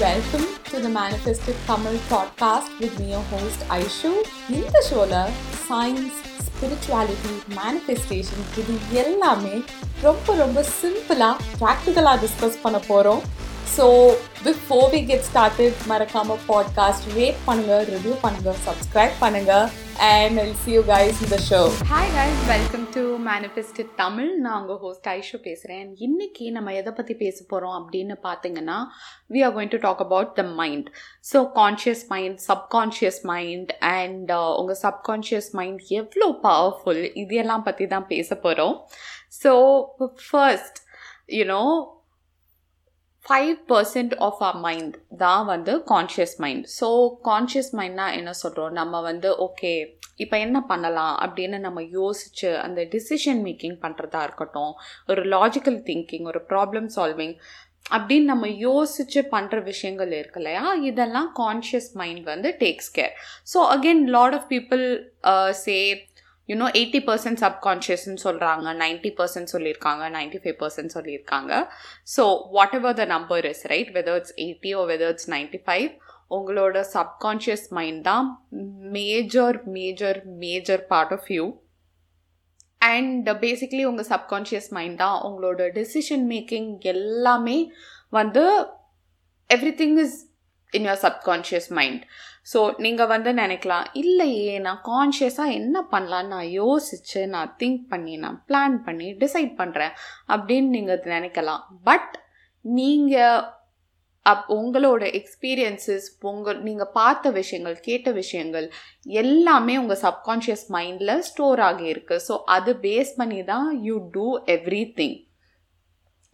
Welcome 0.00 0.44
to 0.70 0.78
the 0.82 0.88
Manifested 1.00 1.56
Tamil 1.66 1.96
podcast 2.10 2.70
with 2.78 2.94
me, 3.00 3.08
host 3.30 3.62
Aishu 3.70 4.10
இந்த 4.50 4.76
ஷோல 4.90 5.14
science 5.68 6.18
spirituality 6.46 7.32
manifestation 7.56 8.44
இது 8.58 8.74
எல்லாமே 8.92 9.62
ரொம்ப 10.02 10.34
ரொம்ப 10.34 10.64
சிம்பிளாக 10.82 11.36
ப்ராக்டிக்கலாக 11.60 12.24
டிஸ்கஸ் 12.24 12.58
பண்ண 12.62 12.78
போகிறோம் 12.78 13.22
so 13.76 13.86
before 14.40 14.86
we 14.92 14.98
get 15.06 15.24
started 15.24 15.80
மறக்காம 15.88 16.36
பாட்காஸ்ட் 16.46 17.06
ரேட் 17.16 17.40
பண்ணுங்க 17.46 17.74
ரிவ்யூ 17.88 18.14
பண்ணுங்க 18.22 18.52
சப்ஸ்கிரைப் 18.64 19.16
பண்ணுங்க 19.20 19.52
and 20.06 20.38
I'll 20.42 20.54
see 20.62 20.70
you 20.72 20.82
guys 20.86 21.18
இந்த 21.24 21.38
show 21.48 21.58
hi 21.90 22.12
guys 22.14 22.40
welcome 22.46 22.86
to 22.94 23.02
manifest 23.26 23.80
Tamil 23.96 24.30
நான் 24.38 24.56
உங்கள் 24.60 24.80
ஹோஸ்ட் 24.84 25.08
ஐஷு 25.12 25.40
பேசுகிறேன் 25.44 25.90
இன்றைக்கி 26.06 26.46
நம்ம 26.50 26.74
எதை 26.74 26.92
பற்றி 26.92 27.16
பேச 27.20 27.36
போகிறோம் 27.44 27.76
அப்படின்னு 27.78 28.16
பார்த்தீங்கன்னா 28.24 28.78
we 29.30 29.42
are 29.42 29.54
going 29.54 29.74
to 29.74 29.82
talk 29.84 30.02
about 30.06 30.32
the 30.34 30.46
mind 30.60 30.88
so 31.32 31.40
conscious 31.56 32.04
mind 32.08 32.40
subconscious 32.48 33.22
mind 33.26 33.72
and 33.92 34.32
உங்கள் 34.56 34.82
சப்கான்ஷியஸ் 34.82 35.52
மைண்ட் 35.60 35.82
எவ்வளோ 36.00 36.28
பவர்ஃபுல் 36.42 37.04
இதெல்லாம் 37.16 37.62
பற்றி 37.62 37.86
தான் 37.88 38.08
பேச 38.08 38.40
போகிறோம் 38.40 38.76
so 39.42 39.54
first 40.24 40.80
you know 41.32 41.62
five 43.24 43.54
percent 43.68 44.14
of 44.18 44.42
our 44.42 44.56
mind 44.56 44.94
தான் 45.16 45.46
வந்து 45.46 45.72
கான்ஷியஸ் 45.86 46.36
மைண்ட் 46.38 46.66
ஸோ 46.80 46.88
கான்ஷியஸ் 47.24 47.72
மைண்ட்னா 47.72 48.12
என்ன 48.14 48.32
சொல்கிறோம் 48.32 48.72
நம்ம 48.72 49.00
வந்து 49.00 49.30
ஓகே 49.44 49.72
இப்போ 50.16 50.38
என்ன 50.38 50.60
பண்ணலாம் 50.60 51.18
அப்படின்னு 51.18 51.58
நம்ம 51.58 51.82
யோசித்து 51.82 52.58
அந்த 52.58 52.80
டிசிஷன் 52.90 53.40
மேக்கிங் 53.42 53.76
பண்ணுறதா 53.82 54.22
இருக்கட்டும் 54.22 54.72
ஒரு 55.06 55.22
லாஜிக்கல் 55.24 55.80
திங்கிங் 55.86 56.24
ஒரு 56.24 56.42
ப்ராப்ளம் 56.48 56.88
சால்விங் 56.96 57.34
அப்படின்னு 57.90 58.24
நம்ம 58.24 58.46
யோசிச்சு 58.46 59.20
பண்ணுற 59.30 59.62
விஷயங்கள் 59.62 60.12
இருக்கு 60.12 60.40
இல்லையா? 60.40 60.74
இதெல்லாம் 60.74 61.30
கான்ஷியஸ் 61.38 61.88
மைண்ட் 61.92 62.24
வந்து 62.24 62.56
takes 62.60 62.92
care 62.94 63.14
so 63.54 63.58
again 63.72 64.04
lot 64.06 64.34
of 64.34 64.48
people 64.50 64.84
say 65.50 65.76
you know 66.50 66.66
eighty 66.80 67.00
percent 67.08 67.40
சப்கான்ஷியஸ்ன்னு 67.44 68.22
சொல்கிறாங்க 68.26 68.74
நைன்ட்டி 68.82 69.10
பர்சன்ட் 69.18 69.52
சொல்லியிருக்காங்க 69.54 70.04
நைன்ட்டி 70.16 70.40
ஃபைவ் 70.42 70.56
பர்சன்ட் 70.62 70.94
சொல்லியிருக்காங்க. 70.96 71.52
So 72.14 72.24
whatever 72.78 72.98
the 73.00 73.06
number 73.14 73.46
is 73.52 73.64
right 73.72 73.90
whether 73.96 74.18
it's 74.20 74.36
eighty 74.44 74.72
or 74.74 74.82
whether 74.92 75.12
it's 75.14 75.30
ninety 75.34 75.60
five 75.66 75.88
உங்களோட 76.36 76.80
subconscious 76.96 77.66
mind 77.76 78.02
தான் 78.10 78.26
major 78.96 79.58
major 79.76 80.20
major 80.44 80.82
part 80.92 81.14
of 81.16 81.28
you 81.36 81.44
and 82.90 83.28
basically 83.42 83.82
உங்கள் 83.84 84.10
subconscious 84.12 84.68
mind 84.76 84.98
தான் 85.04 85.16
உங்களோட 85.28 85.62
decision 85.78 86.26
making 86.32 86.70
எல்லாமே 86.94 87.58
வந்து 88.12 88.44
everything 89.80 89.98
is 90.04 90.16
in 90.70 90.82
your 90.82 91.02
subconscious 91.02 91.68
mind 91.68 92.02
so 92.52 92.74
நீங்கள் 92.76 93.06
வந்து 93.06 93.32
நினைக்கலாம் 93.32 93.86
இல்லையே 93.92 94.58
நான் 94.58 94.80
கான்ஷியஸாக 94.84 95.52
என்ன 95.52 95.86
பண்ணலான்னு 95.92 96.26
நான் 96.26 96.50
யோசித்து 96.50 97.26
நான் 97.26 97.56
திங்க் 97.58 97.88
பண்ணி 97.88 98.16
நான் 98.16 98.44
பிளான் 98.48 98.76
பண்ணி 98.82 99.08
டிசைட் 99.12 99.52
பண்ணுறேன் 99.58 99.94
அப்படின்னு 100.28 100.68
நீங்கள் 100.68 101.02
நினைக்கலாம். 101.04 101.64
பட் 101.82 102.14
நீங்கள் 102.64 103.40
அப் 104.26 104.48
உங்களோட 104.48 105.02
எக்ஸ்பீரியன்ஸஸ் 105.14 106.06
உங்கள் 106.20 106.60
நீங்கள் 106.60 106.92
பார்த்த 106.92 107.30
விஷயங்கள் 107.30 107.76
கேட்ட 107.80 108.10
விஷயங்கள் 108.10 108.66
எல்லாமே 109.04 109.78
உங்கள் 109.78 110.02
சப்கான்ஷியஸ் 110.02 110.66
மைண்டில் 110.70 111.18
ஸ்டோர் 111.20 111.60
ஆகியிருக்கு 111.60 112.16
ஸோ 112.28 112.36
அது 112.46 112.72
பேஸ் 112.82 113.12
பண்ணி 113.16 113.44
தான் 113.44 113.80
you 113.82 113.96
do 114.12 114.26
every 114.46 114.92
thing 114.96 115.16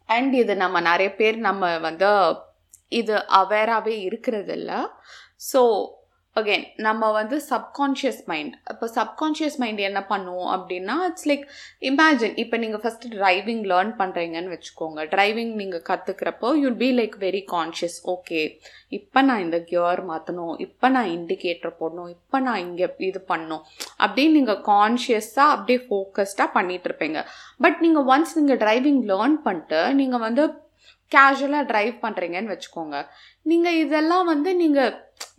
and 0.08 0.34
இது 0.34 0.56
நம்ம 0.56 0.80
நிறைய 0.80 1.14
பேர் 1.14 1.38
நம்ம 1.38 1.78
வந்து 1.78 2.10
இது 2.92 3.14
அவேராகவே 3.42 3.96
இருக்கிறதில்ல. 4.08 4.72
ஸோ 5.50 5.62
அகெயின் 6.36 6.64
நம்ம 6.86 7.10
வந்து 7.16 7.36
சப்கான்ஷியஸ் 7.50 8.18
மைண்ட் 8.30 8.54
இப்போ 8.72 8.86
சப்கான்ஷியஸ் 8.96 9.56
மைண்ட் 9.62 9.78
என்ன 9.86 10.00
பண்ணுவோம் 10.10 10.50
அப்படின்னா 10.56 10.94
இட்ஸ் 11.06 11.28
லைக் 11.30 11.44
இமேஜின் 11.90 12.34
இப்போ 12.42 12.56
நீங்கள் 12.62 12.82
ஃபஸ்ட்டு 12.82 13.10
டிரைவிங் 13.14 13.62
லேர்ன் 13.70 13.92
பண்ணுறீங்கன்னு 14.00 14.52
வச்சுக்கோங்க. 14.54 14.98
டிரைவிங் 15.14 15.54
நீங்கள் 15.60 15.84
கற்றுக்கிறப்போ 15.88 16.50
you'd 16.62 16.78
be 16.82 16.90
like 16.98 17.16
very 17.24 17.42
conscious 17.54 17.96
okay 18.14 18.42
இப்போ 18.98 19.22
நான் 19.28 19.44
இந்த 19.46 19.60
கியர் 19.70 20.02
மாற்றணும் 20.10 20.54
இப்போ 20.66 20.90
நான் 20.96 21.10
இண்டிகேட்டர் 21.16 21.74
போடணும். 21.80 22.10
இப்போ 22.16 22.40
நான் 22.48 22.62
இங்கே 22.66 22.90
இது 23.10 23.22
பண்ணணும். 23.32 23.64
அப்படின்னு 24.04 24.36
நீங்கள் 24.40 24.62
கான்ஷியஸாக 24.70 25.54
அப்படியே 25.56 25.80
ஃபோக்கஸ்டாக 25.88 26.50
பண்ணிகிட்ருப்பீங்க 26.58 27.22
பட் 27.66 27.80
நீங்கள் 27.86 28.06
ஒன்ஸ் 28.14 28.36
நீங்கள் 28.40 28.62
டிரைவிங் 28.66 29.02
லேர்ன் 29.12 29.38
பண்ணிட்டு 29.48 29.82
நீங்கள் 30.02 30.24
வந்து 30.28 30.44
கேஷுவலாக 31.14 31.68
ட்ரைவ் 31.70 31.94
பண்ணுறீங்கன்னு 32.04 32.52
வச்சுக்கோங்க. 32.54 32.96
நீங்கள் 33.50 33.78
இதெல்லாம் 33.84 34.26
வந்து 34.32 34.50
நீங்கள் 34.62 34.94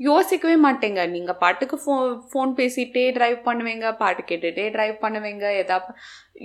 யோசிக்கவே 0.08 0.58
மாட்டேங்க. 0.66 1.02
நீங்கள் 1.16 1.40
பாட்டுக்கு 1.44 1.78
ஃபோ 1.84 1.96
ஃபோன் 2.32 2.52
பேசிகிட்டே 2.60 3.06
ட்ரைவ் 3.18 3.40
பண்ணுவீங்க 3.48 3.88
பாட்டு 4.02 4.24
கேட்டுகிட்டே 4.30 4.66
ட்ரைவ் 4.76 4.96
பண்ணுவீங்க 5.06 5.46
எதா 5.64 5.80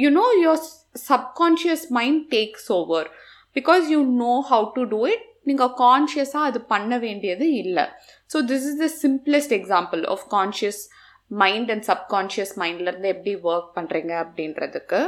you know 0.05 0.27
your 0.44 0.62
subconscious 1.09 1.84
mind 1.99 2.25
takes 2.34 2.71
over 2.78 3.10
because 3.59 3.84
you 3.94 4.00
know 4.25 4.34
how 4.53 4.66
to 4.78 4.84
do 4.94 5.00
it 5.12 5.27
நீங்கள் 5.50 5.72
கான்ஷியஸாக 5.84 6.49
அது 6.50 6.59
பண்ண 6.75 6.99
வேண்டியது 7.06 7.47
இல்லை. 7.62 7.84
So 8.33 8.39
this 8.50 8.66
is 8.71 8.81
the 8.84 8.89
simplest 9.04 9.54
example 9.59 10.03
of 10.15 10.27
conscious 10.37 10.83
mind 11.31 11.71
and 11.75 11.84
subconscious 11.91 12.54
மைண்ட்லேருந்து 12.62 13.10
எப்படி 13.15 13.34
ஒர்க் 13.50 13.71
பண்ணுறீங்க 13.78 14.12
அப்படின்றதுக்கு. 14.25 15.00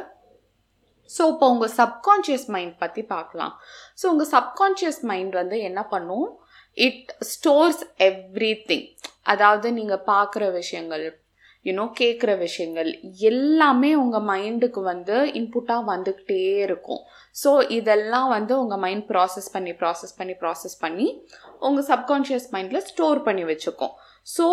ஸோ 1.11 1.23
இப்போ 1.33 1.47
உங்கள் 1.55 1.75
சப்கான்ஷியஸ் 1.81 2.47
மைண்ட் 2.55 2.75
பற்றி 2.83 3.03
பார்க்கலாம். 3.15 3.53
ஸோ 4.01 4.05
உங்கள் 4.13 4.31
சப்கான்ஷியஸ் 4.37 5.03
மைண்ட் 5.11 5.35
வந்து 5.41 5.59
என்ன 5.69 5.81
பண்ணும்? 5.93 6.29
இட் 6.87 7.11
ஸ்டோர்ஸ் 7.33 7.83
எவ்ரி 8.09 8.55
திங் 8.71 8.89
அதாவது 9.33 9.69
நீங்கள் 9.81 10.07
பார்க்குற 10.13 10.45
விஷயங்கள் 10.61 11.05
யூனோ 11.67 11.85
கேட்குற 12.01 12.31
விஷயங்கள் 12.47 12.89
எல்லாமே 13.31 13.91
உங்கள் 14.01 14.27
மைண்டுக்கு 14.31 14.81
வந்து 14.91 15.17
இன்புட்டாக 15.39 15.89
வந்துக்கிட்டே 15.93 16.41
இருக்கும். 16.65 17.03
ஸோ 17.43 17.51
இதெல்லாம் 17.79 18.29
வந்து 18.37 18.53
உங்கள் 18.63 18.83
மைண்ட் 18.85 19.07
ப்ராசஸ் 19.13 19.49
பண்ணி 19.55 19.73
ப்ராசஸ் 19.83 20.17
பண்ணி 20.19 20.35
ப்ராசஸ் 20.43 20.77
பண்ணி 20.83 21.07
உங்கள் 21.69 21.87
சப்கான்ஷியஸ் 21.93 22.49
மைண்டில் 22.55 22.87
ஸ்டோர் 22.91 23.21
பண்ணி 23.29 23.45
வச்சுக்கும். 23.53 23.95
ஸோ 24.37 24.47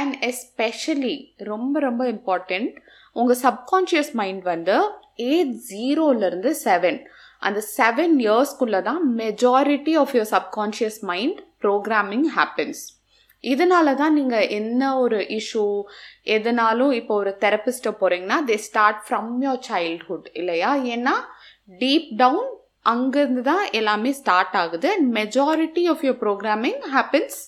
அண்ட் 0.00 0.14
எஸ்பெஷலி 0.30 1.16
ரொம்ப 1.52 1.80
ரொம்ப 1.86 2.02
இம்பார்ட்டண்ட் 2.16 2.74
உங்கள் 3.20 3.40
சப்கான்ஷியஸ் 3.46 4.12
மைண்ட் 4.20 4.44
வந்து 4.52 4.76
ஏஜ் 5.16 5.74
ஜீரோலேருந்து 5.74 6.54
செவன். 6.64 7.00
அந்த 7.38 7.62
செவன் 7.76 8.16
இயர்ஸ்க்குள்ளே 8.18 8.82
தான் 8.82 9.14
majority 9.16 9.94
of 9.96 10.14
your 10.14 10.32
subconscious 10.36 11.00
mind 11.00 11.40
programming 11.62 12.26
happens 12.36 12.82
இதனால 13.44 13.94
தான் 13.94 14.12
நீங்கள் 14.12 14.48
என்ன 14.48 14.98
ஒரு 14.98 15.18
இஷ்யூ 15.18 15.82
எதுனாலும் 16.24 16.92
இப்போ 16.92 17.14
ஒரு 17.14 17.36
தெரப்பிஸ்ட்டை 17.40 17.92
போகிறீங்கன்னா 18.00 18.38
they 18.46 18.54
start 18.54 19.00
from 19.08 19.30
your 19.40 19.62
childhood 19.70 20.26
இல்லையா? 20.32 20.76
ஏன்னா 20.76 21.14
டீப் 21.80 22.10
டவுன் 22.16 22.50
அங்கேருந்து 22.84 23.40
தான் 23.40 23.70
எல்லாமே 23.70 24.12
ஸ்டார்ட் 24.12 24.56
ஆகுது. 24.56 24.90
And 24.90 25.16
majority 25.16 25.88
of 25.90 26.02
your 26.02 26.20
programming 26.22 26.80
happens 26.94 27.38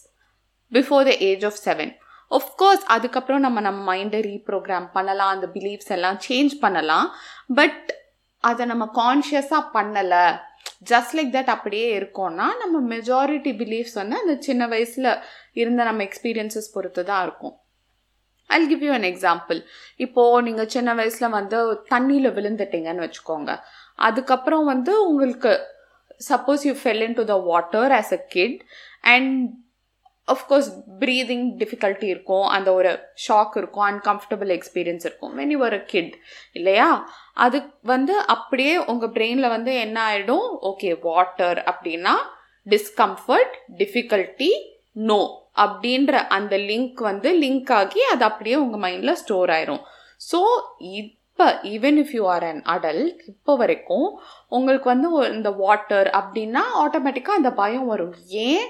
before 0.73 1.05
the 1.11 1.17
age 1.19 1.45
of 1.45 1.61
seven 1.65 1.95
of course 2.31 2.85
அதுக்கப்புறம் 2.95 3.41
நம்ம 3.41 3.61
நம்ம 3.61 3.81
மைண்டை 3.91 4.21
ரீப்ரோக்ராம் 4.31 4.87
பண்ணலாம் 4.93 5.33
அந்த 5.35 5.47
பிலீஃப்ஸ் 5.57 5.93
எல்லாம் 5.97 6.19
சேஞ்ச் 6.27 6.55
பண்ணலாம். 6.65 7.09
பட் 7.61 7.85
அதை 8.45 8.67
நம்ம 8.67 8.85
கான்ஷியஸாக 9.03 9.65
பண்ணலை. 9.77 10.25
ஜஸ்ட் 10.91 11.15
லைக் 11.17 11.35
தட் 11.37 11.53
அப்படியே 11.55 11.89
இருக்கோம்னா 11.99 12.47
நம்ம 12.63 12.77
மெஜாரிட்டி 12.95 13.53
பிலீஃப்ஸ் 13.61 13.99
வந்து 14.01 14.17
அந்த 14.23 14.35
சின்ன 14.47 14.67
வயசில் 14.67 15.11
இருந்த 15.55 15.85
நம்ம 15.85 16.03
எக்ஸ்பீரியன்சஸ் 16.09 16.75
பொறுத்து 16.75 17.05
தான் 17.11 17.23
இருக்கும். 17.27 17.55
I 18.51 18.59
give 18.73 18.83
you 18.87 18.93
an 18.93 19.09
example 19.11 19.61
இப்போது 20.05 20.43
நீங்கள் 20.43 20.71
சின்ன 20.75 20.95
வயசில் 20.95 21.35
வந்து 21.39 21.59
தண்ணியில் 21.93 22.35
விழுந்துட்டீங்கன்னு 22.39 23.05
வச்சுக்கோங்க. 23.07 23.51
அதுக்கப்புறம் 24.09 24.65
வந்து 24.65 24.93
உங்களுக்கு 25.11 25.53
suppose 26.31 26.65
you 26.69 26.75
fell 26.83 27.05
into 27.21 27.25
the 27.33 27.37
water 27.51 27.93
as 28.01 28.13
a 28.19 28.21
kid 28.35 28.59
and 29.15 29.33
of course 30.29 30.69
breathing 31.03 31.47
difficulty 31.61 32.09
இருக்கும். 32.15 32.47
அந்த 32.57 32.69
ஒரு 32.79 32.91
ஷாக் 33.27 33.57
இருக்கும். 33.61 33.87
அன்கம்ஃபர்டபுள் 33.93 34.53
எக்ஸ்பீரியன்ஸ் 34.57 35.05
இருக்கும். 35.09 35.33
வென் 35.41 35.53
யூ 35.55 35.59
ஒரு 35.69 35.79
கிட் 35.93 36.15
இல்லையா? 36.59 36.89
அது 37.47 37.59
வந்து 37.93 38.15
அப்படியே 38.35 38.75
உங்கள் 38.93 39.15
பிரெயினில் 39.17 39.55
வந்து 39.57 39.75
என்ன 39.87 39.99
ஆகிடும் 40.11 40.47
ஓகே 40.71 40.91
வாட்டர் 41.09 41.61
அப்படின்னா 41.73 42.15
டிஸ்கம்ஃபர்ட் 42.67 43.57
டிஃபிகல்ட்டி 43.81 44.53
நோ 45.09 45.23
அப்படின்ற 45.65 46.15
அந்த 46.37 46.55
லிங்க் 46.71 47.01
வந்து 47.11 47.29
லிங்க் 47.43 47.73
ஆகி 47.81 48.01
அது 48.13 48.25
அப்படியே 48.29 48.57
உங்கள் 48.63 48.83
மைண்டில் 48.85 49.21
ஸ்டோர் 49.23 49.51
ஆயிரும். 49.57 49.83
ஸோ 50.31 50.39
இப்போ 51.01 51.47
even 51.75 51.99
if 52.03 52.15
you 52.17 52.23
are 52.35 52.47
an 52.49 52.63
adult 52.75 53.21
இப்போ 53.33 53.53
வரைக்கும் 53.63 54.09
உங்களுக்கு 54.57 54.89
வந்து 54.93 55.09
இந்த 55.37 55.51
வாட்டர் 55.63 56.09
அப்படின்னா 56.21 56.63
ஆட்டோமேட்டிக்காக 56.85 57.41
அந்த 57.41 57.53
பயம் 57.63 57.87
வரும். 57.93 58.15
ஏன்? 58.49 58.67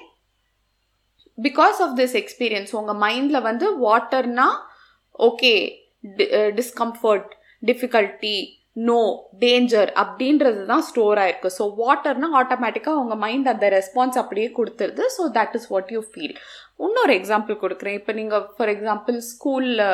பிகாஸ் 1.39 1.79
ஆஃப் 1.85 1.97
திஸ் 2.01 2.19
எக்ஸ்பீரியன்ஸ் 2.23 2.75
உங்கள் 2.81 3.01
மைண்டில் 3.07 3.47
வந்து 3.51 3.69
வாட்டர்னா 3.87 4.49
okay 5.29 5.55
discomfort 6.61 7.31
difficulty 7.63 8.37
no 8.89 9.01
danger 9.43 9.91
அப்படின்றது 10.03 10.61
தான் 10.71 10.85
ஸ்டோர் 10.89 11.19
ஆயிருக்கு. 11.23 11.51
ஸோ 11.59 11.65
வாட்டர்னா 11.81 12.29
ஆட்டோமேட்டிக்காக 12.41 13.03
உங்கள் 13.03 13.21
மைண்ட் 13.25 13.51
அந்த 13.53 13.67
ரெஸ்பான்ஸ் 13.77 14.17
அப்படியே 14.23 14.49
கொடுத்துருது. 14.57 15.05
So 15.17 15.25
that 15.37 15.55
is 15.59 15.69
what 15.73 15.93
you 15.97 16.01
feel 16.13 16.35
இன்னொரு 16.87 17.15
எக்ஸாம்பிள் 17.19 17.61
கொடுக்குறேன். 17.63 17.99
இப்போ 18.01 18.15
நீங்கள் 18.21 18.47
ஃபார் 18.57 18.73
எக்ஸாம்பிள் 18.75 19.19
ஸ்கூலில் 19.31 19.85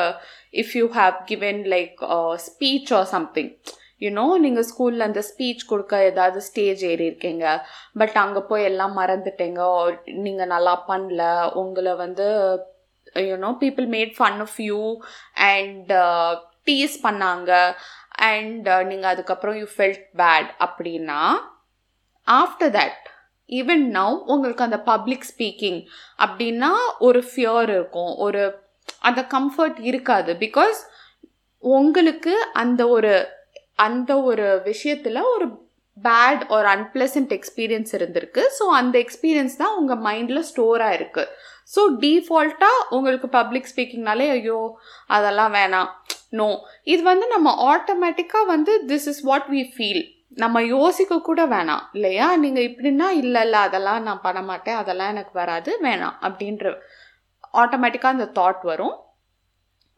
if 0.63 0.73
you 0.79 0.87
have 0.99 1.17
given 1.31 1.61
like 1.75 2.01
speech 2.47 2.91
or 2.99 3.07
something 3.15 3.51
you know 4.05 4.25
நீங்கள் 4.45 4.67
ஸ்கூலில் 4.69 5.07
அந்த 5.07 5.21
ஸ்பீச் 5.29 5.63
கொடுக்க 5.71 6.03
ஏதாவது 6.11 6.39
ஸ்டேஜ் 6.49 6.83
ஏறி 6.91 7.05
இருக்கீங்க. 7.09 7.45
பட் 8.01 8.17
அங்கே 8.23 8.41
போய் 8.51 8.67
எல்லாம் 8.71 8.95
மறந்துட்டீங்க. 9.01 9.61
நீங்கள் 10.25 10.51
நல்லா 10.53 10.75
பண்ணல. 10.91 11.23
உங்களை 11.61 11.95
வந்து 12.03 12.27
you know 13.29 13.51
people 13.63 13.87
made 13.95 14.13
fun 14.19 14.39
of 14.45 14.57
you 14.69 14.81
and 15.51 15.91
tease 16.69 16.97
பண்ணாங்க. 17.07 17.51
அண்ட் 18.29 18.67
uh, 18.73 18.81
நீங்கள் 18.89 19.11
அதுக்கப்புறம் 19.13 19.55
யூ 19.61 19.67
ஃபெல்ட் 19.75 20.05
பேட் 20.21 20.49
அப்படின்னா 20.65 21.21
ஆஃப்டர் 22.27 22.73
தட் 22.77 23.05
ஈவன் 23.49 23.85
நவ் 23.97 24.17
உங்களுக்கு 24.33 24.65
அந்த 24.67 24.79
பப்ளிக் 24.89 25.25
ஸ்பீக்கிங் 25.31 25.79
அப்படின்னா 26.23 26.71
ஒரு 27.07 27.21
ஃபியர் 27.29 27.69
இருக்கும். 27.75 28.13
ஒரு 28.25 28.41
அந்த 29.09 29.21
கம்ஃபர்ட் 29.35 29.79
இருக்காது. 29.89 30.31
பிகாஸ் 30.45 30.79
உங்களுக்கு 31.63 32.33
அந்த 32.61 32.81
ஒரு 32.95 33.13
அந்த 33.85 34.11
ஒரு 34.29 34.47
விஷயத்தில் 34.69 35.27
ஒரு 35.33 35.47
பேட் 35.97 36.43
ஒரு 36.55 36.67
அன்பிளசன்ட் 36.75 37.31
எக்ஸ்பீரியன்ஸ் 37.37 37.91
இருந்திருக்கு. 37.97 38.43
ஸோ 38.57 38.65
அந்த 38.79 38.95
எக்ஸ்பீரியன்ஸ் 39.05 39.55
தான் 39.61 39.75
உங்கள் 39.79 40.01
மைண்டில் 40.07 40.47
ஸ்டோராக 40.49 40.97
இருக்குது 40.99 41.31
ஸோ 41.73 41.81
டீஃபால்ட்டாக 42.03 42.85
உங்களுக்கு 42.95 43.27
பப்ளிக் 43.37 43.69
ஸ்பீக்கிங்னாலே 43.71 44.27
ஐயோ 44.37 44.59
அதெல்லாம் 45.17 45.53
வேணாம். 45.59 45.89
நோ 46.39 46.47
இது 46.93 47.01
வந்து 47.11 47.25
நம்ம 47.35 47.49
ஆட்டோமேட்டிக்காக 47.73 48.49
வந்து 48.53 48.73
this 48.91 49.07
is 49.11 49.21
what 49.29 49.49
we 49.53 49.61
feel 49.75 50.03
நம்ம 50.37 50.57
யோசிக்க 50.75 51.13
கூட 51.29 51.41
வேணாம். 51.53 51.83
இல்லையா? 51.95 52.27
நீங்கள் 52.43 52.67
இப்படின்னா 52.69 53.07
இல்லை 53.21 53.41
இல்லை 53.47 53.61
அதெல்லாம் 53.67 54.05
நான் 54.07 54.25
பண்ண 54.27 54.41
மாட்டேன். 54.49 54.77
அதெல்லாம் 54.81 55.11
எனக்கு 55.13 55.33
வராது. 55.39 55.71
வேணாம். 55.87 56.15
அப்படின்ற 56.27 56.65
ஆட்டோமேட்டிக்காக 57.61 58.15
அந்த 58.15 58.27
தாட் 58.37 58.61
வரும். 58.71 58.95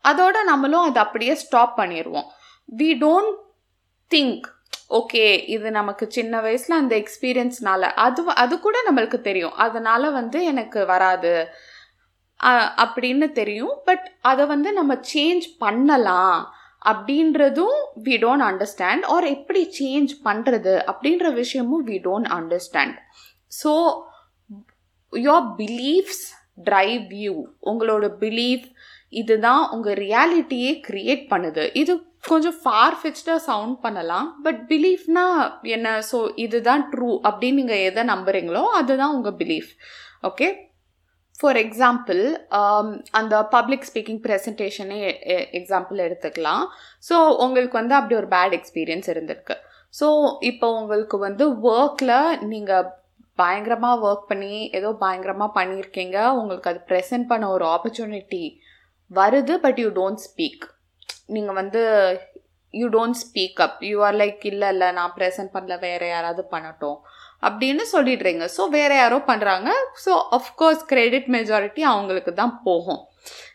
அதோட 0.06 0.38
நம்மளும் 0.52 0.86
அதை 0.88 1.00
அப்படியே 1.06 1.34
ஸ்டாப் 1.44 1.76
பண்ணிடுவோம் 1.82 2.28
வி 2.70 2.90
டோன்ட் 3.04 3.34
திங்க் 4.14 4.48
ஓகே 5.00 5.26
இது 5.56 5.68
நமக்கு 5.72 6.06
சின்ன 6.10 6.42
வயசில் 6.42 6.80
அந்த 6.80 6.94
எக்ஸ்பீரியன்ஸ்னால 7.04 7.84
அது 8.06 8.24
அது 8.44 8.56
கூட 8.60 8.78
நம்மளுக்கு 8.88 9.20
தெரியும். 9.22 9.56
அதனால 9.66 10.10
வந்து 10.12 10.40
எனக்கு 10.52 10.80
வராது. 10.86 11.34
அப்படின்னு 12.84 13.28
தெரியும். 13.32 13.76
பட் 13.86 14.06
அதை 14.22 14.44
வந்து 14.46 14.70
நம்ம 14.74 14.94
சேஞ்ச் 15.14 15.46
பண்ணலாம் 15.58 16.40
அப்படின்றதும் 16.92 17.78
வி 18.06 18.16
டோன்ட் 18.24 18.46
அண்டர்ஸ்டாண்ட் 18.50 19.04
ஆர் 19.06 19.26
எப்படி 19.36 19.62
சேஞ்ச் 19.80 20.14
பண்ணுறது 20.28 20.74
அப்படின்ற 20.92 21.28
விஷயமும் 21.34 21.86
we 21.90 21.98
don't 22.08 22.30
understand 22.38 22.98
so 23.52 23.72
your 25.14 25.48
beliefs 25.62 26.24
drive 26.70 27.06
you 27.26 27.36
உங்களோட 27.72 28.08
பிலீஃப் 28.24 28.66
இதுதான் 29.22 29.64
உங்கள் 29.76 29.98
ரியாலிட்டியே 30.06 30.72
க்ரியேட் 30.88 31.24
பண்ணுது. 31.34 31.64
இது 31.82 31.94
கொஞ்சம் 32.30 32.58
ஃபார் 32.62 32.96
ஃபிச்டாக 33.00 33.40
சவுண்ட் 33.48 33.78
பண்ணலாம். 33.86 34.28
பட் 34.46 34.60
பிலீஃப்னா 34.70 35.26
என்ன? 35.76 35.88
ஸோ 36.10 36.18
இதுதான் 36.46 36.84
ட்ரூ 36.92 37.10
அப்படின்னு 37.30 37.60
நீங்கள் 37.62 37.84
எதை 37.90 38.04
நம்புறீங்களோ 38.12 38.64
அதுதான் 38.80 39.16
உங்கள் 39.18 39.38
பிலீஃப் 39.42 39.72
ஓகே 40.30 40.48
ஃபார் 41.40 41.60
எக்ஸாம்பிள் 41.64 42.22
அந்த 43.20 43.36
பப்ளிக் 43.56 43.88
ஸ்பீக்கிங் 43.90 44.22
ப்ரெசன்டேஷனே 44.26 45.00
எக்ஸாம்பிள் 45.60 46.04
எடுத்துக்கலாம். 46.08 46.66
ஸோ 47.08 47.16
உங்களுக்கு 47.46 47.76
வந்து 47.82 47.96
அப்படி 48.00 48.16
ஒரு 48.22 48.30
பேட் 48.36 48.56
எக்ஸ்பீரியன்ஸ் 48.60 49.10
இருந்திருக்கு. 49.14 49.56
ஸோ 50.00 50.08
இப்போ 50.52 50.68
உங்களுக்கு 50.82 51.18
வந்து 51.28 51.46
ஒர்க்கில் 51.72 52.18
நீங்கள் 52.52 52.90
பயங்கரமாக 53.42 54.06
ஒர்க் 54.08 54.30
பண்ணி 54.32 54.56
ஏதோ 54.80 54.90
பயங்கரமாக 55.04 55.56
பண்ணியிருக்கீங்க. 55.58 56.18
உங்களுக்கு 56.40 56.72
அது 56.72 56.82
ப்ரெசென்ட் 56.92 57.28
பண்ண 57.32 57.46
ஒரு 57.56 57.66
ஆப்பர்ச்சுனிட்டி 57.76 58.44
வருது 59.12 59.56
பட் 59.66 59.82
யூ 59.84 59.90
டோன்ட் 60.00 60.24
ஸ்பீக் 60.28 60.66
நீங்கள் 61.30 61.56
வந்து 61.56 61.82
you 62.74 62.88
don't 62.90 63.20
speak 63.24 63.60
up 63.62 63.84
you 63.84 63.98
are 64.04 64.16
like 64.16 64.46
இல்லை 64.52 64.70
இல்லை 64.70 64.92
நான் 64.92 65.14
ப்ரெசென்ட் 65.18 65.54
பண்ணல 65.54 65.80
வேறு 65.80 66.08
யாராவது 66.08 66.46
பண்ணட்டும். 66.52 66.98
அப்படின்னு 67.48 67.84
சொல்லிடுறீங்க. 67.92 68.48
ஸோ 68.58 68.70
வேறு 68.70 68.96
யாரோ 68.96 69.18
பண்ணுறாங்க 69.28 69.70
ஸோ 70.06 70.12
அஃப்கோர்ஸ் 70.38 70.84
கிரெடிட் 70.86 71.28
மெஜாரிட்டி 71.28 71.82
அவங்களுக்கு 71.82 72.34
தான் 72.34 72.62
போகும். 72.64 73.02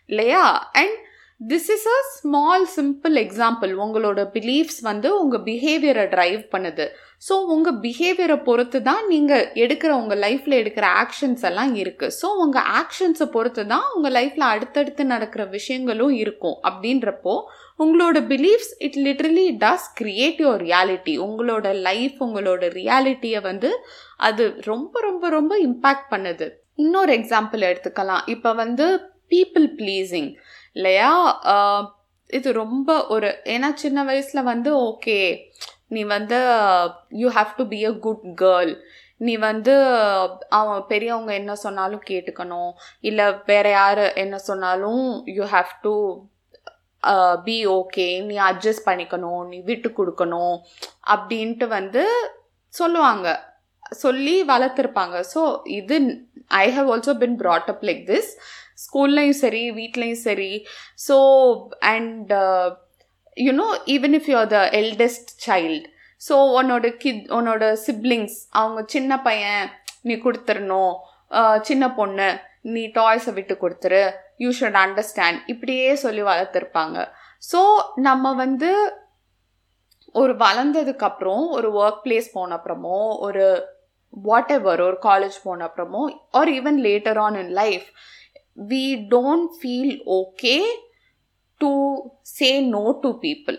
இல்லையா? 0.07 0.71
And 0.73 0.97
this 1.41 1.69
is 1.75 1.87
a 1.87 1.99
small 2.19 2.67
simple 2.77 3.17
example 3.25 3.73
உங்களோட 3.85 4.21
பிலீஃப்ஸ் 4.37 4.81
வந்து 4.81 5.21
உங்கள் 5.21 5.41
பிஹேவியரை 5.41 6.07
ட்ரைவ் 6.15 6.43
பண்ணுது. 6.57 6.87
ஸோ 7.23 7.35
உங்கள் 7.55 7.79
பிஹேவியரை 7.85 8.37
பொறுத்து 8.49 8.79
தான் 8.89 9.05
நீங்கள் 9.13 9.47
எடுக்கிற 9.63 9.91
உங்கள் 10.01 10.21
லைஃப்பில் 10.25 10.59
எடுக்கிற 10.61 10.87
ஆக்ஷன்ஸ் 11.01 11.45
எல்லாம் 11.49 11.73
இருக்குது 11.83 12.15
ஸோ 12.19 12.27
உங்கள் 12.45 12.69
ஆக்ஷன்ஸை 12.81 13.27
பொறுத்து 13.37 13.63
தான் 13.73 13.87
உங்கள் 13.95 14.15
லைஃப்பில் 14.19 14.47
அடுத்தடுத்து 14.53 15.05
நடக்கிற 15.15 15.45
விஷயங்களும் 15.57 16.15
இருக்கும். 16.23 16.57
அப்படின்றப்போ 16.69 17.35
உங்களோட 17.85 18.21
beliefs 18.33 18.73
it 18.87 18.99
literally 19.07 19.47
does 19.65 19.89
create 20.01 20.41
your 20.45 20.63
reality 20.69 21.15
உங்களோட 21.27 21.67
லைஃப் 21.89 22.17
உங்களோட 22.27 22.63
ரியாலிட்டியை 22.81 23.43
வந்து 23.51 23.71
அது 24.29 24.47
ரொம்ப 24.71 25.01
ரொம்ப 25.09 25.25
ரொம்ப 25.39 25.55
இம்பேக்ட் 25.69 26.09
பண்ணுது. 26.15 26.49
இன்னொரு 26.85 27.13
எக்ஸாம்பிள் 27.19 27.69
எடுத்துக்கலாம். 27.71 28.25
இப்போ 28.35 28.51
வந்து 28.63 28.87
பீப்புள் 29.33 29.69
ப்ளீஸிங் 29.79 30.31
இல்லையா? 30.79 31.11
இது 32.31 32.49
ரொம்ப 32.63 32.89
ஒரு 33.15 33.29
ஏன்னா 33.55 33.69
சின்ன 33.83 33.99
வயசில் 34.09 34.49
வந்து 34.53 34.71
ஓகே 34.89 35.19
நீ 35.91 36.03
வந்து 36.15 36.39
you 37.23 37.29
have 37.39 37.53
to 37.59 37.65
be 37.75 37.81
a 37.91 37.93
good 38.07 38.25
girl 38.43 38.73
நீ 39.27 39.35
வந்து 39.49 39.75
அவன் 40.59 40.83
பெரியவங்க 40.91 41.33
என்ன 41.41 41.53
சொன்னாலும் 41.65 42.03
கேட்டுக்கணும். 42.11 42.73
இல்லை 43.09 43.27
வேற 43.51 43.67
யார் 43.79 44.05
என்ன 44.25 44.37
சொன்னாலும் 44.49 45.05
you 45.37 45.45
have 45.55 45.73
to 45.87 45.95
be 47.47 47.57
okay 47.79 48.07
நீ 48.29 48.37
அட்ஜஸ்ட் 48.51 48.87
பண்ணிக்கணும். 48.89 49.43
நீ 49.51 49.59
விட்டு 49.71 49.89
கொடுக்கணும். 49.99 50.57
அப்படின்ட்டு 51.15 51.69
வந்து 51.79 52.05
சொல்லுவாங்க. 52.75 53.29
சொல்லி 54.05 54.37
வளர்த்துருப்பாங்க. 54.53 55.17
ஸோ 55.35 55.43
இது 55.81 55.97
I 56.63 56.67
have 56.77 56.89
also 56.95 57.13
been 57.23 57.37
brought 57.43 57.71
up 57.73 57.85
like 57.89 58.03
this 58.11 58.31
ஸ்கூல்லையும் 58.85 59.39
சரி 59.45 59.63
வீட்லேயும் 59.79 60.25
சரி. 60.29 60.53
So 61.07 61.17
and 61.95 62.33
you know 63.39 63.67
even 63.87 64.15
if 64.19 64.29
you 64.31 64.37
are 64.37 64.51
the 64.57 64.61
eldest 64.81 65.31
child 65.47 65.85
so 66.29 66.37
உன்னோட 66.59 66.87
கிட் 66.97 67.25
உன்னோட 67.29 67.65
சிப்ளிங்ஸ் 67.87 68.39
அவங்க 68.51 68.81
சின்ன 68.87 69.21
பையன் 69.21 69.65
நீ 70.03 70.15
கொடுத்துடணும் 70.15 70.95
சின்ன 71.61 71.85
பொண்ணு 71.93 72.29
நீ 72.67 72.83
டாய்ஸை 72.95 73.33
விட்டு 73.33 73.55
கொடுத்துரு 73.55 74.03
யூ 74.39 74.51
ஷுட் 74.51 74.79
அண்டர்ஸ்டாண்ட் 74.85 75.39
இப்படியே 75.47 75.89
சொல்லி 75.95 76.23
வளர்த்துருப்பாங்க. 76.23 76.97
ஸோ 77.43 77.61
நம்ம 78.01 78.33
வந்து 78.35 78.71
ஒரு 80.15 80.35
வளர்ந்ததுக்கப்புறம் 80.37 81.45
ஒரு 81.51 81.69
ஒர்க் 81.73 82.05
பிளேஸ் 82.05 82.29
போன 82.33 82.57
அப்புறமோ 82.57 82.99
ஒரு 83.19 83.45
வாட் 84.15 84.53
எவர் 84.53 84.81
ஒரு 84.81 84.99
காலேஜ் 85.03 85.37
போன 85.43 85.65
அப்புறமோ 85.67 86.03
or 86.31 86.51
even 86.51 86.79
later 86.81 87.19
on 87.19 87.35
in 87.35 87.53
life 87.53 87.89
we 88.69 88.85
don't 89.09 89.51
feel 89.59 89.95
okay 90.15 90.55
to 91.61 91.73
say 92.37 92.51
no 92.75 92.85
to 93.05 93.11
people 93.25 93.59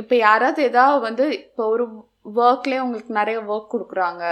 இப்போ 0.00 0.14
யாராவது 0.26 0.60
ஏதாவது 0.70 1.00
வந்து 1.08 1.24
இப்போ 1.44 1.62
ஒரு 1.74 1.84
ஒர்க்லேயே 2.40 2.82
உங்களுக்கு 2.84 3.12
நிறைய 3.20 3.38
ஒர்க் 3.52 3.72
கொடுக்குறாங்க. 3.74 4.24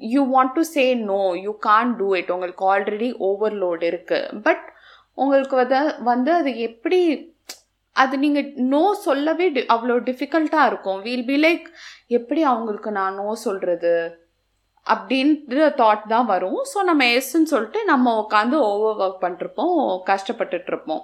You 0.00 0.22
want 0.32 0.54
to 0.56 0.62
say 0.74 0.84
no 1.10 1.22
you 1.44 1.52
can't 1.68 1.92
do 2.00 2.08
it 2.18 2.32
உங்களுக்கு 2.34 2.64
ஆல்ரெடி 2.72 3.08
ஓவர்லோடு 3.28 3.84
இருக்குது 3.90 4.40
பட் 4.46 4.64
உங்களுக்கு 5.22 5.56
வந்து 5.62 5.80
வந்து 6.10 6.30
அது 6.40 6.50
எப்படி 6.68 7.00
அது 7.96 8.14
நீங்கள் 8.24 8.48
நோ 8.72 8.82
சொல்லவே 9.06 9.46
டி 9.54 9.60
அவ்வளோ 9.74 9.94
டிஃபிகல்ட்டாக 10.08 10.70
இருக்கும். 10.70 10.98
வீல் 11.06 11.26
பி 11.30 11.36
லைக் 11.44 11.66
எப்படி 12.18 12.40
அவங்களுக்கு 12.52 12.90
நான் 12.98 13.18
நோ 13.20 13.28
சொல்கிறது 13.46 13.94
அப்படின்ற 14.86 15.68
தாட் 15.80 16.04
தான் 16.12 16.28
வரும். 16.32 16.60
ஸோ 16.72 16.78
நம்ம 16.90 17.04
எஸ்ன்னு 17.18 17.52
சொல்லிட்டு 17.52 17.80
நம்ம 17.92 18.12
உட்காந்து 18.22 18.58
ஓவர் 18.70 19.00
ஒர்க் 19.04 19.24
பண்ணிருப்போம் 19.24 19.78
கஷ்டப்பட்டுட்ருப்போம் 20.10 21.02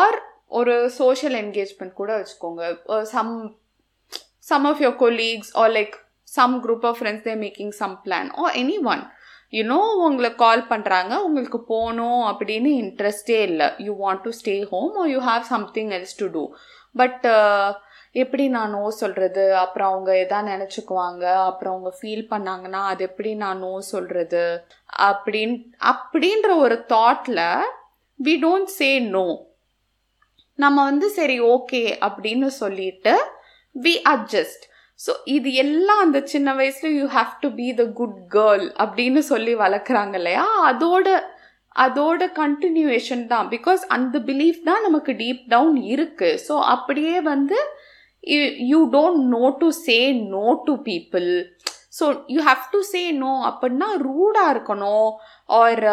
ஆர் 0.00 0.18
ஒரு 0.50 0.74
சோஷியல் 1.00 1.36
என்கேஜ்மெண்ட் 1.42 1.94
கூட 2.00 2.10
வச்சுக்கோங்க. 2.18 2.62
Some 3.14 3.32
some 4.50 4.66
of 4.70 4.80
your 4.84 4.96
colleagues 5.04 5.52
or 5.60 5.72
like 5.78 5.94
some 6.36 6.54
group 6.64 6.86
of 6.88 6.98
friends 7.00 7.26
they 7.28 7.34
making 7.44 7.74
some 7.82 7.94
plan 8.04 8.30
or 8.42 8.54
any 8.62 8.76
one 8.92 9.04
you know 9.56 9.78
உங்களை 10.06 10.30
கால் 10.42 10.62
பண்ணுறாங்க 10.70 11.14
உங்களுக்கு 11.26 11.58
போகணும் 11.72 12.22
அப்படின்னு 12.30 12.70
இன்ட்ரெஸ்டே 12.82 13.38
இல்லை. 13.50 13.68
You 13.86 13.92
want 14.04 14.22
to 14.26 14.30
stay 14.40 14.54
home 14.72 14.94
or 15.02 15.10
you 15.14 15.20
have 15.30 15.44
something 15.54 15.90
else 15.98 16.16
to 16.20 16.28
do 16.36 16.44
but 17.00 17.26
எப்படி 18.22 18.44
நான் 18.56 18.74
no 18.76 18.82
சொல்கிறது 19.02 19.44
அப்புறம் 19.62 19.88
அவங்க 19.92 20.10
எதா 20.24 20.40
நினச்சிக்குவாங்க? 20.50 21.24
அப்புறம் 21.48 21.72
அவங்க 21.74 21.90
ஃபீல் 21.98 22.26
பண்ணாங்கன்னா 22.32 22.80
அது 22.90 23.02
எப்படி 23.08 23.30
நான் 23.42 23.62
நோ 23.66 23.72
சொல்கிறது 23.92 24.44
அப்படின் 25.08 25.56
அப்படின்ற 25.92 26.50
ஒரு 26.64 26.76
தாட்டில் 26.94 27.42
வி 28.18 28.34
டோன்ட் 28.44 28.72
சே 28.78 28.90
நோ 29.16 29.26
நம்ம 30.58 30.78
வந்து 30.90 31.06
சரி 31.18 31.36
ஓகே 31.54 31.82
அப்படின்னு 32.06 32.48
சொல்லிட்டு 32.62 33.14
வி 33.76 33.94
அட்ஜஸ்ட் 34.14 34.64
ஸோ 35.00 35.12
இது 35.36 35.48
எல்லாம் 35.62 36.02
அந்த 36.06 36.18
சின்ன 36.32 36.48
வயசுல 36.58 36.90
you 36.98 37.06
have 37.16 37.32
to 37.44 37.48
be 37.60 37.68
the 37.80 37.84
good 38.00 38.18
girl 38.34 38.66
அப்படின்னு 38.84 39.20
சொல்லி 39.30 39.54
வளர்க்குறாங்க 39.64 40.14
இல்லையா? 40.20 40.44
அதோட 40.70 41.06
அதோட 41.76 42.22
கண்டினியூவேஷன் 42.42 43.24
தான். 43.32 43.46
பிகாஸ் 43.54 43.82
அந்த 43.96 44.16
பிலீஃப் 44.28 44.60
தான் 44.68 44.84
நமக்கு 44.86 45.12
டீப் 45.22 45.40
டவுன் 45.54 45.78
இருக்குது 45.94 46.40
ஸோ 46.46 46.56
அப்படியே 46.74 47.16
வந்து 47.32 47.58
you 48.72 48.80
don't 48.96 49.24
know 49.36 49.44
to 49.62 49.68
say 49.86 49.98
no 50.36 50.46
to 50.66 50.74
people 50.90 51.28
so 51.98 52.04
you 52.34 52.40
have 52.50 52.62
to 52.74 52.80
say 52.92 53.02
no 53.24 53.32
அப்படின்னா 53.48 53.88
ரூடாக 54.06 54.52
இருக்கணும். 54.54 55.10
Or 55.58 55.84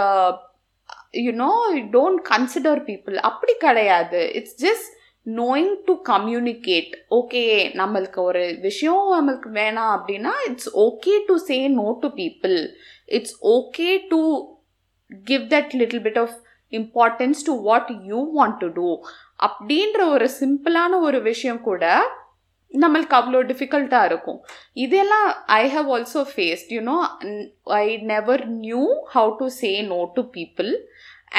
you know 1.14 1.52
don't 1.96 2.22
consider 2.30 2.82
people 2.88 3.16
அப்படி 3.30 3.54
கிடையாது. 3.60 4.22
It's 4.34 4.58
just 4.64 4.90
knowing 5.26 5.74
to 5.86 5.94
communicate 6.10 6.94
okay 7.12 7.44
நம்மளுக்கு 7.74 8.20
ஒரு 8.22 8.44
விஷயம் 8.60 9.04
நம்மளுக்கு 9.14 9.50
வேணாம் 9.54 9.92
அப்படின்னா 9.98 10.34
it's 10.50 10.72
okay 10.78 11.14
to 11.28 11.36
say 11.48 11.58
no 11.74 11.88
to 12.02 12.10
people 12.16 12.56
it's 13.18 13.36
okay 13.50 13.90
to 14.10 14.22
give 15.26 15.44
that 15.48 15.74
little 15.74 16.04
bit 16.04 16.20
of 16.20 16.36
importance 16.74 17.44
to 17.46 17.56
what 17.62 17.92
you 18.04 18.20
want 18.38 18.58
to 18.58 18.70
do 18.74 18.90
அப்படின்ற 19.40 20.02
ஒரு 20.08 20.28
சிம்பிளான 20.40 21.00
ஒரு 21.00 21.22
விஷயம் 21.22 21.62
கூட 21.62 21.86
நம்மளுக்கு 22.74 23.16
அவ்வளோ 23.20 23.40
டிஃபிகல்ட்டாக 23.50 24.10
இருக்கும். 24.10 24.40
இதெல்லாம் 24.74 25.30
I 25.62 25.64
have 25.70 25.90
also 25.96 26.22
faced 26.34 26.72
you know 26.78 26.98
I 27.64 27.86
never 28.12 28.44
knew 28.66 28.84
how 29.16 29.32
to 29.40 29.48
say 29.62 29.72
no 29.94 30.00
to 30.16 30.24
people 30.38 30.72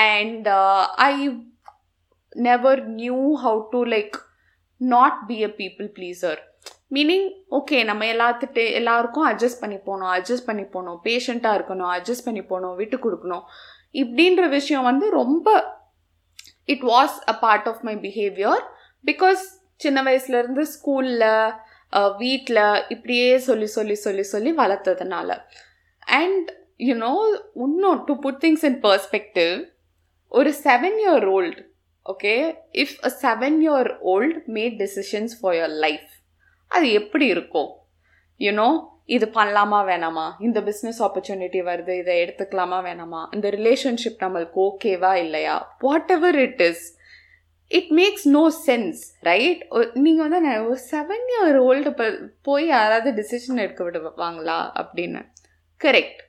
and 0.07 0.49
I 1.09 1.12
never 2.49 2.83
knew 3.01 3.21
how 3.45 3.61
to 3.75 3.83
like 3.95 4.17
not 4.81 5.21
be 5.27 5.39
a 5.49 5.51
people 5.61 5.89
pleaser 5.99 6.41
meaning 6.97 7.29
okay 7.59 7.79
நம்ம 7.91 8.03
எல்லாத்துட்டு 8.15 8.62
எல்லாருக்கும் 8.79 9.27
அட்ஜஸ்ட் 9.29 9.61
பண்ணி 9.61 9.79
போகணும் 9.87 10.11
அட்ஜஸ்ட் 10.17 10.49
பண்ணி 10.49 10.65
போகணும் 10.65 10.99
பேஷண்ட்டாக 11.05 11.59
இருக்கணும் 11.59 11.93
adjust 11.97 12.27
பண்ணி 12.27 12.43
போகணும் 12.43 12.77
விட்டு 12.81 12.97
கொடுக்கணும். 12.97 13.45
இப்படின்ற 14.03 14.43
விஷயம் 14.49 14.83
வந்து 14.83 15.11
ரொம்ப 15.11 15.49
it 16.75 16.85
was 16.93 17.17
a 17.33 17.35
part 17.45 17.69
of 17.73 17.83
my 17.89 17.95
behaviour 18.05 18.62
because 19.05 19.43
சின்ன 19.85 20.03
வயசுலேருந்து 20.09 20.65
ஸ்கூலில் 20.75 21.29
வீட்டில் 22.23 22.65
இப்படியே 22.95 23.31
சொல்லி 23.49 23.69
சொல்லி 23.77 23.97
சொல்லி 24.05 24.25
சொல்லி 24.33 24.53
வளர்த்ததுனால. 24.61 25.31
அண்ட் 26.21 26.49
யூனோ 26.89 27.12
இன்னும் 27.65 28.01
to 28.07 28.15
put 28.25 28.41
things 28.45 28.65
in 28.69 28.81
perspective 28.87 29.55
ஒரு 30.39 30.51
seven 30.65 30.97
year 31.05 31.27
old 31.37 31.61
okay 32.12 32.35
if 32.85 32.97
a 33.09 33.11
seven 33.25 33.59
year 33.67 33.91
old 34.12 34.39
made 34.57 34.77
decisions 34.83 35.35
for 35.41 35.57
your 35.59 35.77
life 35.85 36.09
அது 36.71 36.87
எப்படி 37.01 37.27
இருக்கும்? 37.35 37.71
யூனோ 38.47 38.69
இது 39.15 39.27
பண்ணலாமா 39.35 39.79
வேணாமா? 39.89 40.27
இந்த 40.47 40.59
பிஸ்னஸ் 40.67 41.01
ஆப்பர்ச்சுனிட்டி 41.07 41.61
வருது 41.69 41.93
இதை 42.01 42.15
எடுத்துக்கலாமா 42.25 42.79
வேணாமா? 42.89 43.21
இந்த 43.37 43.49
ரிலேஷன்ஷிப் 43.57 44.23
நம்மளுக்கு 44.25 44.59
ஓகேவா 44.69 45.12
இல்லையா? 45.25 45.57
Whatever 46.17 46.39
it 46.47 46.62
is 46.69 46.85
it 47.73 47.91
makes 47.91 48.29
no 48.29 48.52
sense 48.67 49.00
right 49.21 49.69
நீங்கள் 49.93 50.29
வந்து 50.29 50.64
ஒரு 50.64 50.79
செவன் 50.91 51.26
இயர் 51.33 51.57
ஓல்டு 51.57 51.91
போய் 52.43 52.67
யாராவது 52.67 53.11
டிசிஷன் 53.11 53.57
எடுக்க 53.57 53.85
விடுவாங்களா 53.85 54.71
அப்படின்னு? 54.81 55.21
கரெக்ட் 55.81 56.21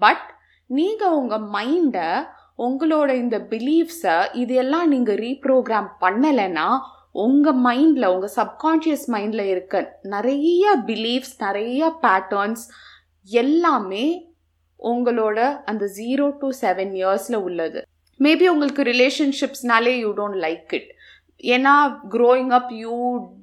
பட் 0.00 0.26
நீங்கள் 0.66 1.08
உங்கள் 1.08 1.40
மைண்டை 1.40 2.24
உங்களோட 2.58 3.10
இந்த 3.14 3.38
பிலீஃப்ஸை 3.38 4.28
இதெல்லாம் 4.32 4.88
நீங்கள் 4.88 5.16
ரீப்ரோக்ராம் 5.16 5.88
பண்ணலைன்னா 6.00 6.78
உங்கள் 7.12 7.54
மைண்டில் 7.54 8.04
உங்கள் 8.04 8.34
சப்கான்ஷியஸ் 8.36 9.06
மைண்டில் 9.08 9.40
இருக்க 9.40 10.00
நிறைய 10.02 10.76
பிலீஃப்ஸ் 10.86 11.36
நிறைய 11.38 11.98
பேட்டர்ன்ஸ் 12.02 12.64
எல்லாமே 13.24 14.32
உங்களோட 14.80 15.62
அந்த 15.64 15.90
ஜீரோ 15.98 16.38
டு 16.38 16.50
செவன் 16.60 16.92
இயர்ஸில் 16.92 17.34
உள்ளது. 17.34 17.82
மேபி 18.24 18.46
உங்களுக்கு 18.48 18.82
ரிலேஷன்ஷிப்ஸ்னாலே 18.82 19.94
யூ 20.04 20.10
டோன்ட் 20.20 20.38
லைக் 20.46 20.74
இட் 20.78 20.90
ஏன்னா 21.54 21.74
growing 22.10 22.52
up 22.58 22.70
you 22.82 22.96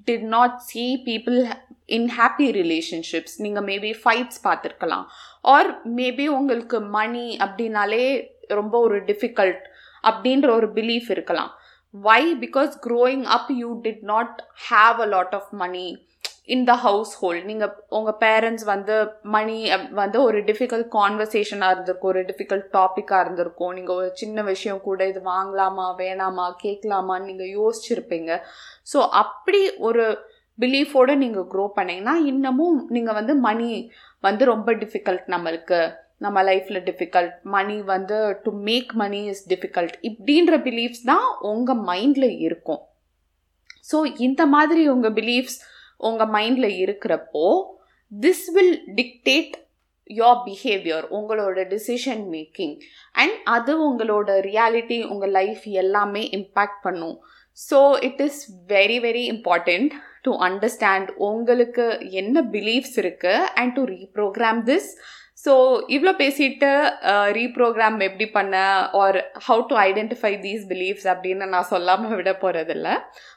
did 0.07 0.27
not 0.35 0.55
see 0.69 0.85
people 1.05 1.37
in 1.85 2.09
happy 2.17 2.45
relationships 2.59 3.35
நீங்கள் 3.37 3.63
மேபி 3.63 3.91
ஃபைட்ஸ் 4.03 4.39
பார்த்துருக்கலாம். 4.43 5.05
ஆர் 5.41 5.69
மேபி 5.95 6.25
உங்களுக்கு 6.27 6.79
மணி 6.97 7.37
அப்படின்னாலே 7.45 8.05
ரொம்ப 8.47 8.79
ஒரு 8.79 8.97
டிஃபிகல்ட் 9.09 9.63
அப்படின்ற 10.09 10.49
ஒரு 10.49 10.67
பிலீஃப் 10.67 11.09
இருக்கலாம். 11.09 11.51
Why 11.89 12.21
because 12.35 12.71
growing 12.87 13.23
up 13.37 13.51
you 13.61 13.81
did 13.81 14.03
not 14.11 14.37
have 14.69 14.99
a 14.99 15.05
lot 15.05 15.35
of 15.39 15.51
money 15.63 15.87
in 16.49 16.65
the 16.69 16.73
household 17.19 17.45
நீங்கள் 17.49 17.73
உங்கள் 17.97 18.17
பேரண்ட்ஸ் 18.23 18.65
வந்து 18.71 18.95
மணி 19.35 19.55
வந்து 19.99 20.17
ஒரு 20.27 20.39
டிஃபிகல்ட் 20.49 20.89
கான்வர்சேஷனாக 20.97 21.73
இருந்திருக்கும் 21.73 22.11
ஒரு 22.13 22.21
டிஃபிகல்ட் 22.29 22.67
டாப்பிக்காக 22.77 23.23
இருந்திருக்கும். 23.25 23.73
நீங்கள் 23.77 23.97
ஒரு 23.99 24.09
சின்ன 24.21 24.43
விஷயம் 24.51 24.81
கூட 24.87 25.07
இது 25.11 25.21
வாங்கலாமா 25.33 25.87
வேணாமா 26.01 26.47
கேட்கலாமான்னு 26.63 27.29
நீங்கள் 27.31 27.53
யோசிச்சிருப்பீங்க. 27.59 28.31
ஸோ 28.93 28.99
அப்படி 29.23 29.61
ஒரு 29.89 30.05
பிலீஃபோடு 30.59 31.13
நீங்கள் 31.23 31.49
க்ரோ 31.51 31.65
பண்ணிங்கன்னா 31.77 32.15
இன்னமும் 32.31 32.79
நீங்கள் 32.95 33.17
வந்து 33.19 33.35
மணி 33.47 33.69
வந்து 34.27 34.43
ரொம்ப 34.53 34.71
டிஃபிகல்ட் 34.83 35.27
நம்மளுக்கு. 35.35 35.81
நம்ம 36.25 36.41
லைஃப்பில் 36.49 36.83
டிஃபிகல்ட் 36.89 37.35
மணி 37.55 37.77
வந்து 37.93 38.17
to 38.43 38.51
make 38.67 38.91
money 39.01 39.21
is 39.31 39.45
difficult 39.53 39.95
இப்படின்ற 40.09 40.57
பிலீஃப்ஸ் 40.67 41.05
தான் 41.11 41.27
உங்கள் 41.51 41.81
மைண்டில் 41.89 42.29
இருக்கும். 42.47 42.81
ஸோ 43.89 43.97
இந்த 44.27 44.41
மாதிரி 44.55 44.83
உங்கள் 44.91 45.15
பிலீஃப்ஸ் 45.21 45.57
உங்கள் 46.09 46.31
மைண்டில் 46.35 46.69
இருக்கிறப்போ 46.83 47.45
this 48.11 48.45
will 48.55 48.75
dictate 48.99 49.53
your 50.09 50.39
behaviour 50.47 51.05
உங்களோட 51.17 51.59
டிசிஷன் 51.73 52.23
மேக்கிங் 52.33 52.73
அண்ட் 53.15 53.35
அது 53.55 53.73
உங்களோட 53.89 54.29
ரியாலிட்டி 54.49 54.97
உங்கள் 55.13 55.33
லைஃப் 55.39 55.63
எல்லாமே 55.83 56.23
இம்பேக்ட் 56.39 56.81
பண்ணும். 56.87 57.17
So 57.57 57.79
it 58.07 58.21
is 58.27 58.41
very 58.67 58.97
very 58.99 59.23
important 59.33 59.91
to 60.25 60.31
understand 60.47 61.09
உங்களுக்கு 61.29 61.85
என்ன 62.21 62.43
பிலீஃப்ஸ் 62.55 62.95
இருக்குது 63.03 63.49
and 63.61 63.73
to 63.79 63.83
reprogram 63.95 64.61
this 64.71 64.89
so 65.43 65.53
இவ்வளோ 65.87 66.11
பேசிட்டு 66.19 66.67
ரீப்ரோக்ராம் 67.37 67.97
எப்படி 67.99 68.27
பண்ண 68.29 68.55
or 68.99 69.17
how 69.47 69.63
to 69.69 69.75
identify 69.81 70.31
these 70.43 70.63
beliefs 70.67 71.07
அப்படின்னு 71.13 71.47
நான் 71.47 71.71
சொல்லாமல் 71.71 72.15
விட 72.15 72.31
போகிறதில்ல 72.43 72.89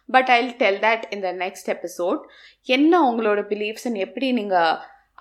பட் 0.08 0.30
ஐ 0.30 0.38
டெல் 0.58 0.80
தட் 0.84 1.06
இந்த 1.10 1.30
நெக்ஸ்ட் 1.40 1.70
எபிசோட் 1.76 2.20
என்ன 2.68 3.00
உங்களோட 3.08 3.42
பிலீஃப்ஸ்ன்னு 3.50 4.04
எப்படி 4.06 4.28
நீங்கள் 4.32 4.76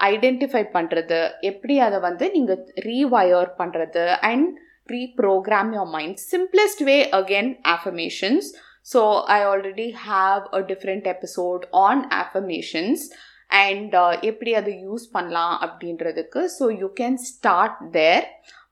ஐடென்டிஃபை 0.10 0.64
பண்ணுறது 0.78 1.20
எப்படி 1.44 1.76
அதை 1.80 2.00
வந்து 2.00 2.26
நீங்கள் 2.32 2.62
ரீவயர் 2.88 3.52
பண்ணுறது 3.60 4.06
and 4.32 4.50
reprogram 4.90 5.72
your 5.76 5.92
mind 5.92 6.20
simplest 6.32 6.84
way 6.84 6.98
again 7.14 7.54
affirmations 7.68 8.50
so 8.88 9.02
I 9.34 9.40
already 9.46 9.88
have 10.08 10.44
a 10.54 10.62
different 10.68 11.08
episode 11.14 11.64
on 11.82 12.04
affirmations 12.18 13.06
and 13.50 13.94
uh, 13.96 14.14
எப்படி 14.30 14.52
அதை 14.60 14.72
யூஸ் 14.86 15.06
பண்ணலாம் 15.12 15.56
அப்படின்றதுக்கு 15.66 16.42
so 16.58 16.66
you 16.82 16.88
can 17.02 17.20
start 17.30 17.78
there 17.92 18.26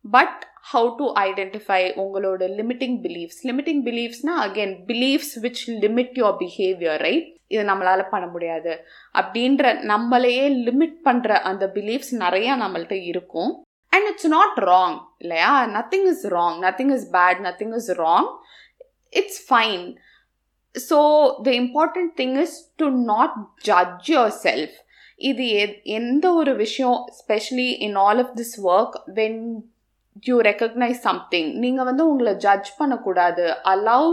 but 0.06 0.42
how 0.72 0.89
to 1.00 1.06
identify 1.24 1.82
உங்களோட 2.03 2.44
limiting 2.60 2.98
beliefs 3.06 3.42
limiting 3.50 3.84
பிலீஃப்ஸ்னால் 3.88 4.42
again 4.48 4.75
beliefs 4.92 5.34
which 5.46 5.63
limit 5.84 6.15
your 6.22 6.38
behaviour 6.44 7.01
right 7.08 7.30
இது 7.48 7.63
நம்மளால் 7.70 8.12
பண்ண 8.13 8.25
முடியாது. 8.27 8.74
அப்படின்ற 9.15 9.74
நம்மளையே 9.92 10.46
லிமிட் 10.68 10.98
பண்ணுற 11.08 11.34
அந்த 11.50 11.65
பிலீஃப்ஸ் 11.75 12.13
நிறையா 12.25 12.53
நம்மள்ட்ட 12.63 12.98
இருக்கும். 13.12 13.51
அண்ட் 13.94 14.08
இட்ஸ் 14.12 14.32
நாட் 14.38 14.58
ராங் 14.70 14.98
இல்லையா? 15.24 15.51
Nothing 15.77 16.08
is 16.13 16.25
wrong 16.36 16.58
nothing 16.65 16.94
is 16.98 17.08
bad 17.18 17.42
nothing 17.48 17.75
is 17.80 17.92
wrong 18.03 18.30
it's 19.13 19.42
fine 19.50 19.86
so 20.75 21.00
the 21.44 21.50
important 21.62 22.12
thing 22.22 22.38
is 22.44 22.56
to 22.75 22.86
not 23.12 23.36
judge 23.62 24.10
yourself 24.46 24.77
இது 25.22 25.46
எந்த 26.00 26.25
ஒரு 26.34 26.53
விஷயம் 26.56 27.00
specially 27.20 27.70
in 27.88 27.98
all 28.06 28.22
of 28.24 28.34
this 28.36 28.56
work 28.70 28.96
when 29.20 29.42
you 30.24 30.36
recognise 30.42 31.01
something 31.10 31.50
நீங்கள் 31.60 31.86
வந்து 31.86 32.03
உங்களை 32.08 32.34
judge 32.46 32.72
பண்ணக்கூடாது. 32.77 33.46
Allow 33.65 34.12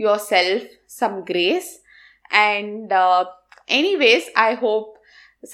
yourself 0.30 0.66
some 1.00 1.18
grace 1.22 1.70
and 2.44 2.92
anyways 3.70 4.28
I 4.48 4.50
hope 4.56 4.88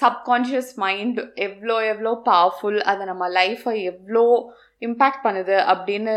subconscious 0.01 0.71
mind 0.75 1.19
எவ்வளோ 1.47 1.75
எவ்வளோ 1.91 2.11
பவர்ஃபுல் 2.25 2.79
அதை 2.81 3.03
நம்ம 3.05 3.25
லைஃப்பை 3.29 3.75
எவ்வளோ 3.83 4.25
இம்பேக்ட் 4.85 5.23
பண்ணுது 5.25 5.55
அப்படின்னு 5.71 6.13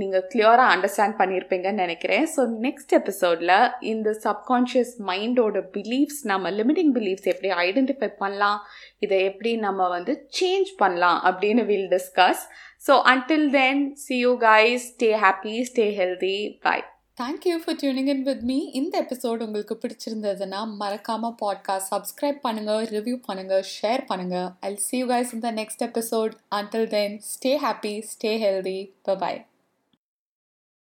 நீங்கள் 0.00 0.26
கிளியராக 0.32 0.72
அண்டர்ஸ்டாண்ட் 0.74 1.18
பண்ணியிருப்பீங்கன்னு 1.20 1.82
நினைக்கிறேன். 1.84 2.24
ஸோ 2.34 2.42
நெக்ஸ்ட் 2.66 2.94
எபிசோடில் 2.98 3.54
இந்த 3.92 4.10
சப்கான்ஷியஸ் 4.26 4.94
மைண்டோட 5.10 5.62
பிலீஃப்ஸ் 5.76 6.22
நம்ம 6.32 6.52
லிமிட்டிங் 6.58 6.92
பிலீஃப்ஸ் 6.98 7.30
எப்படி 7.32 7.52
ஐடென்டிஃபை 7.66 8.10
பண்ணலாம் 8.22 8.60
இதை 8.98 9.18
எப்படி 9.30 9.52
நம்ம 9.66 9.88
வந்து 9.88 10.14
சேஞ்ச் 10.40 10.72
பண்ணலாம் 10.76 11.20
அப்படின்னு 11.30 11.64
will 11.72 11.90
discuss 11.96 12.42
so 12.86 12.94
until 13.12 13.48
then 13.58 13.82
see 14.04 14.16
you 14.18 14.32
guys 14.48 14.86
stay 14.92 15.10
happy 15.24 15.56
stay 15.70 15.86
healthy 16.00 16.36
bye 16.66 16.84
thank you 17.22 17.56
for 17.56 17.76
tuning 17.82 18.08
in 18.08 18.22
with 18.22 18.42
me 18.42 18.56
இந்த 18.72 18.94
எபிசோட் 19.00 19.42
உங்களுக்கு 19.42 19.74
பிடிச்சிருந்ததுன்னா 19.82 20.60
மறக்காமல் 20.76 21.34
பாட்காஸ்ட் 21.42 21.90
சப்ஸ்கிரைப் 21.90 22.40
பண்ணுங்கள் 22.42 22.82
ரிவ்யூ 22.86 23.16
பண்ணுங்க 23.26 23.56
ஷேர் 23.72 24.02
பண்ணுங்கள் 24.08 24.48
I 24.60 24.72
see 24.86 24.96
you 24.96 25.06
guys 25.06 25.32
in 25.34 25.40
the 25.40 25.52
next 25.52 25.84
episode 25.88 26.34
until 26.54 26.88
then 26.88 27.16
stay 27.32 27.52
happy 27.64 27.94
stay 28.12 28.32
healthy 28.44 28.78
bye 29.16 29.40